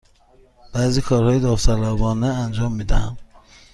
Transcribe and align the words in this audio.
بعضی 0.73 1.01
کارهای 1.01 1.39
داوطلبانه 1.39 2.27
انجام 2.27 2.71
می 2.75 2.83
دهم. 2.83 3.17